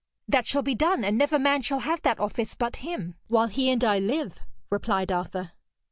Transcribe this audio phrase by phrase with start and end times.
[0.27, 3.69] 'That shall be done, and never man shall have that office but him, while he
[3.69, 4.39] and I live,'
[4.71, 5.51] replied Arthur.